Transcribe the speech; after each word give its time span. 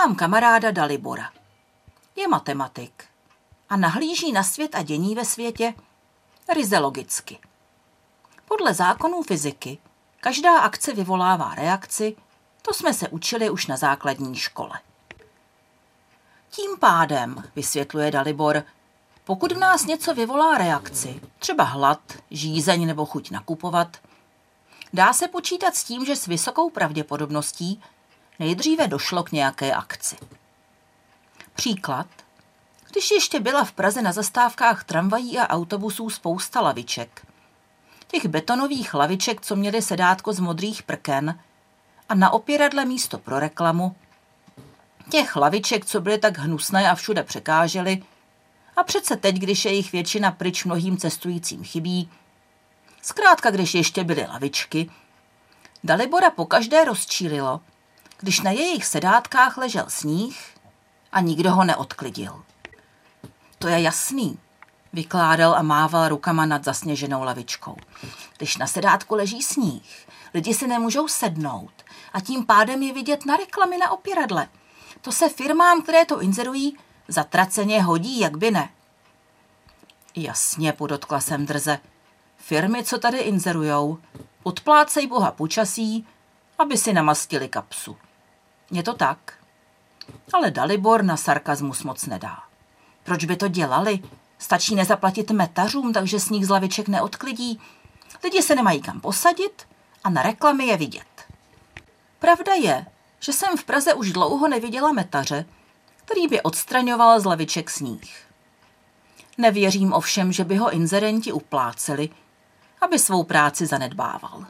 Mám 0.00 0.14
kamaráda 0.14 0.70
Dalibora. 0.70 1.30
Je 2.16 2.28
matematik 2.28 3.04
a 3.68 3.76
nahlíží 3.76 4.32
na 4.32 4.42
svět 4.42 4.74
a 4.74 4.82
dění 4.82 5.14
ve 5.14 5.24
světě 5.24 5.74
ryze 6.54 6.78
logicky. 6.78 7.38
Podle 8.48 8.74
zákonů 8.74 9.22
fyziky 9.22 9.78
každá 10.20 10.58
akce 10.58 10.94
vyvolává 10.94 11.54
reakci, 11.54 12.16
to 12.62 12.74
jsme 12.74 12.94
se 12.94 13.08
učili 13.08 13.50
už 13.50 13.66
na 13.66 13.76
základní 13.76 14.36
škole. 14.36 14.80
Tím 16.50 16.78
pádem, 16.78 17.44
vysvětluje 17.56 18.10
Dalibor, 18.10 18.62
pokud 19.24 19.52
v 19.52 19.58
nás 19.58 19.86
něco 19.86 20.14
vyvolá 20.14 20.58
reakci, 20.58 21.20
třeba 21.38 21.64
hlad, 21.64 22.00
žízeň 22.30 22.86
nebo 22.86 23.06
chuť 23.06 23.30
nakupovat, 23.30 23.96
dá 24.92 25.12
se 25.12 25.28
počítat 25.28 25.76
s 25.76 25.84
tím, 25.84 26.04
že 26.04 26.16
s 26.16 26.26
vysokou 26.26 26.70
pravděpodobností 26.70 27.82
nejdříve 28.40 28.88
došlo 28.88 29.22
k 29.22 29.32
nějaké 29.32 29.74
akci. 29.74 30.16
Příklad. 31.54 32.06
Když 32.90 33.10
ještě 33.10 33.40
byla 33.40 33.64
v 33.64 33.72
Praze 33.72 34.02
na 34.02 34.12
zastávkách 34.12 34.84
tramvají 34.84 35.38
a 35.38 35.48
autobusů 35.48 36.10
spousta 36.10 36.60
laviček. 36.60 37.26
Těch 38.06 38.26
betonových 38.26 38.94
laviček, 38.94 39.40
co 39.40 39.56
měly 39.56 39.82
sedátko 39.82 40.32
z 40.32 40.40
modrých 40.40 40.82
prken 40.82 41.38
a 42.08 42.14
na 42.14 42.30
opěradle 42.30 42.84
místo 42.84 43.18
pro 43.18 43.38
reklamu, 43.38 43.96
těch 45.10 45.36
laviček, 45.36 45.86
co 45.86 46.00
byly 46.00 46.18
tak 46.18 46.38
hnusné 46.38 46.90
a 46.90 46.94
všude 46.94 47.22
překážely, 47.22 48.02
a 48.76 48.82
přece 48.82 49.16
teď, 49.16 49.36
když 49.36 49.64
je 49.64 49.72
jich 49.72 49.92
většina 49.92 50.30
pryč 50.30 50.64
mnohým 50.64 50.96
cestujícím 50.96 51.64
chybí, 51.64 52.10
zkrátka 53.02 53.50
když 53.50 53.74
ještě 53.74 54.04
byly 54.04 54.26
lavičky, 54.26 54.90
Dalibora 55.84 56.30
pokaždé 56.30 56.84
rozčílilo, 56.84 57.60
když 58.20 58.40
na 58.40 58.50
jejich 58.50 58.84
sedátkách 58.84 59.56
ležel 59.56 59.84
sníh 59.88 60.54
a 61.12 61.20
nikdo 61.20 61.52
ho 61.52 61.64
neodklidil. 61.64 62.42
To 63.58 63.68
je 63.68 63.80
jasný, 63.80 64.38
vykládal 64.92 65.54
a 65.54 65.62
mával 65.62 66.08
rukama 66.08 66.46
nad 66.46 66.64
zasněženou 66.64 67.22
lavičkou. 67.22 67.76
Když 68.36 68.56
na 68.56 68.66
sedátku 68.66 69.14
leží 69.14 69.42
sníh, 69.42 70.06
lidi 70.34 70.54
si 70.54 70.66
nemůžou 70.66 71.08
sednout 71.08 71.72
a 72.12 72.20
tím 72.20 72.46
pádem 72.46 72.82
je 72.82 72.92
vidět 72.94 73.26
na 73.26 73.36
reklamy 73.36 73.78
na 73.78 73.90
opěradle. 73.90 74.48
To 75.00 75.12
se 75.12 75.28
firmám, 75.28 75.82
které 75.82 76.04
to 76.04 76.20
inzerují, 76.20 76.76
zatraceně 77.08 77.82
hodí, 77.82 78.20
jak 78.20 78.36
by 78.36 78.50
ne. 78.50 78.70
Jasně, 80.16 80.72
podotkla 80.72 81.20
jsem 81.20 81.46
drze. 81.46 81.78
Firmy, 82.36 82.84
co 82.84 82.98
tady 82.98 83.18
inzerujou, 83.18 83.98
odplácej 84.42 85.06
boha 85.06 85.30
počasí, 85.30 86.06
aby 86.58 86.78
si 86.78 86.92
namastili 86.92 87.48
kapsu. 87.48 87.96
Je 88.70 88.82
to 88.82 88.94
tak? 88.94 89.34
Ale 90.32 90.50
Dalibor 90.50 91.04
na 91.04 91.16
sarkazmus 91.16 91.82
moc 91.82 92.06
nedá. 92.06 92.38
Proč 93.02 93.24
by 93.24 93.36
to 93.36 93.48
dělali? 93.48 93.98
Stačí 94.38 94.74
nezaplatit 94.74 95.30
metařům, 95.30 95.92
takže 95.92 96.20
sníh 96.20 96.46
z 96.46 96.50
laviček 96.50 96.88
neodklidí. 96.88 97.60
Lidi 98.24 98.42
se 98.42 98.54
nemají 98.54 98.82
kam 98.82 99.00
posadit 99.00 99.66
a 100.04 100.10
na 100.10 100.22
reklamy 100.22 100.66
je 100.66 100.76
vidět. 100.76 101.26
Pravda 102.18 102.54
je, 102.54 102.86
že 103.20 103.32
jsem 103.32 103.56
v 103.56 103.64
Praze 103.64 103.94
už 103.94 104.12
dlouho 104.12 104.48
neviděla 104.48 104.92
metaře, 104.92 105.44
který 106.04 106.28
by 106.28 106.42
odstraňoval 106.42 107.20
z 107.20 107.24
laviček 107.24 107.70
sníh. 107.70 108.26
Nevěřím 109.38 109.92
ovšem, 109.92 110.32
že 110.32 110.44
by 110.44 110.56
ho 110.56 110.70
inzerenti 110.70 111.32
upláceli, 111.32 112.08
aby 112.80 112.98
svou 112.98 113.24
práci 113.24 113.66
zanedbával. 113.66 114.46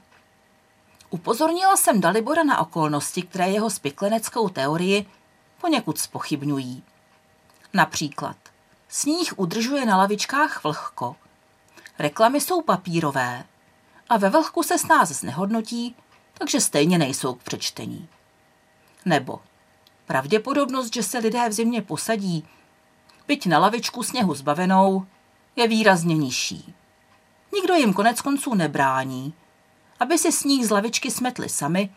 Upozornila 1.10 1.76
jsem 1.76 2.00
Dalibora 2.00 2.44
na 2.44 2.58
okolnosti, 2.58 3.22
které 3.22 3.48
jeho 3.50 3.70
spikleneckou 3.70 4.48
teorii 4.48 5.06
poněkud 5.60 5.98
spochybňují. 5.98 6.82
Například 7.74 8.36
sníh 8.88 9.38
udržuje 9.38 9.86
na 9.86 9.96
lavičkách 9.96 10.64
vlhko, 10.64 11.16
reklamy 11.98 12.40
jsou 12.40 12.62
papírové 12.62 13.44
a 14.08 14.16
ve 14.16 14.30
vlhku 14.30 14.62
se 14.62 14.78
s 14.78 14.86
nás 14.86 15.08
znehodnotí, 15.08 15.96
takže 16.34 16.60
stejně 16.60 16.98
nejsou 16.98 17.34
k 17.34 17.42
přečtení. 17.42 18.08
Nebo 19.04 19.40
pravděpodobnost, 20.06 20.94
že 20.94 21.02
se 21.02 21.18
lidé 21.18 21.48
v 21.48 21.52
zimě 21.52 21.82
posadí, 21.82 22.48
byť 23.26 23.46
na 23.46 23.58
lavičku 23.58 24.02
sněhu 24.02 24.34
zbavenou, 24.34 25.06
je 25.56 25.68
výrazně 25.68 26.16
nižší. 26.16 26.74
Nikdo 27.54 27.74
jim 27.74 27.92
konec 27.92 28.20
konců 28.20 28.54
nebrání, 28.54 29.34
aby 30.00 30.18
si 30.18 30.32
sníh 30.32 30.66
z 30.66 30.70
lavičky 30.70 31.10
smetli 31.10 31.48
sami 31.48 31.90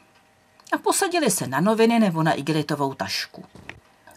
a 0.73 0.77
posadili 0.77 1.31
se 1.31 1.47
na 1.47 1.61
noviny 1.61 1.99
nebo 1.99 2.23
na 2.23 2.33
igelitovou 2.33 2.93
tašku. 2.93 3.45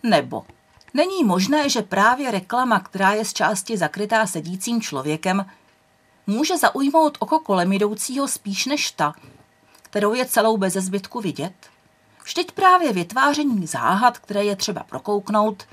Nebo 0.03 0.47
není 0.95 1.25
možné, 1.25 1.69
že 1.69 1.83
právě 1.83 2.31
reklama, 2.31 2.81
která 2.81 3.13
je 3.13 3.25
z 3.25 3.33
části 3.33 3.77
zakrytá 3.77 4.27
sedícím 4.27 4.81
člověkem, 4.81 5.47
může 6.27 6.59
zaujmout 6.59 7.17
oko 7.21 7.41
kolem 7.41 7.73
jdoucího 7.73 8.29
spíš 8.29 8.67
než 8.67 8.91
ta, 8.91 9.15
kterou 9.83 10.15
je 10.15 10.27
celou 10.27 10.57
bez 10.57 10.73
zbytku 10.73 11.21
vidět? 11.21 11.55
Vždyť 12.25 12.53
právě 12.53 12.93
vytváření 12.93 13.67
záhad, 13.67 14.19
které 14.19 14.45
je 14.45 14.57
třeba 14.57 14.83
prokouknout, 14.83 15.65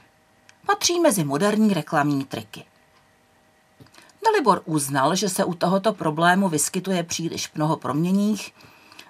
patří 0.65 0.99
mezi 0.99 1.23
moderní 1.23 1.73
reklamní 1.73 2.25
triky. 2.25 2.65
Dalibor 4.33 4.61
uznal, 4.65 5.15
že 5.15 5.29
se 5.29 5.43
u 5.43 5.53
tohoto 5.53 5.93
problému 5.93 6.49
vyskytuje 6.49 7.03
příliš 7.03 7.51
mnoho 7.55 7.77
proměních, 7.77 8.53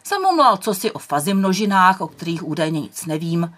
zamumlal 0.06 0.60
si 0.74 0.92
o 0.92 1.00
fazi 1.00 1.34
množinách, 1.34 2.02
o 2.02 2.08
kterých 2.08 2.48
údajně 2.48 2.82
nic 2.82 3.06
nevím, 3.06 3.56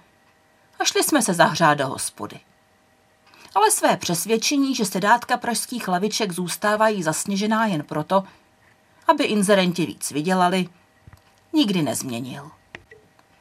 a 0.79 0.83
šli 0.83 1.03
jsme 1.03 1.21
se 1.21 1.33
zahřát 1.33 1.77
do 1.77 1.87
hospody. 1.87 2.39
Ale 3.55 3.71
své 3.71 3.97
přesvědčení, 3.97 4.75
že 4.75 4.85
sedátka 4.85 5.37
pražských 5.37 5.87
laviček 5.87 6.31
zůstávají 6.31 7.03
zasněžená 7.03 7.65
jen 7.65 7.83
proto, 7.83 8.23
aby 9.07 9.23
inzerenti 9.23 9.85
víc 9.85 10.11
vydělali, 10.11 10.69
nikdy 11.53 11.81
nezměnil. 11.81 12.51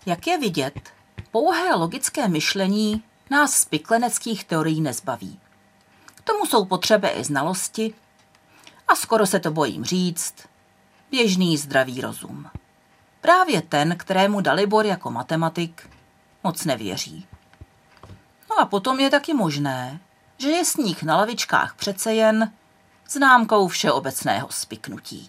Jak 0.07 0.27
je 0.27 0.39
vidět, 0.39 0.93
pouhé 1.31 1.75
logické 1.75 2.29
myšlení 2.29 3.03
nás 3.31 3.53
z 3.53 3.65
pikleneckých 3.65 4.45
teorií 4.45 4.81
nezbaví. 4.81 5.41
K 6.15 6.21
tomu 6.21 6.47
jsou 6.47 6.65
potřeby 6.65 7.09
i 7.09 7.25
znalosti 7.25 7.95
a 8.89 8.97
skoro 8.97 9.27
se 9.27 9.41
to 9.41 9.51
bojím 9.51 9.85
říct, 9.85 10.35
běžný 11.11 11.57
zdravý 11.57 12.01
rozum. 12.01 12.51
Právě 13.21 13.63
ten, 13.63 13.97
kterému 13.97 14.41
Dalibor 14.41 14.87
jako 14.87 15.11
matematik 15.11 15.91
moc 16.45 16.65
nevěří. 16.65 17.27
No 18.51 18.61
a 18.61 18.67
potom 18.67 19.01
je 19.01 19.11
taky 19.11 19.35
možné, 19.35 20.01
že 20.39 20.49
je 20.49 20.65
sníh 20.65 21.03
na 21.03 21.17
lavičkách 21.17 21.75
přece 21.75 22.15
jen 22.15 22.53
známkou 23.09 23.69
všeobecného 23.69 24.49
spiknutí. 24.51 25.23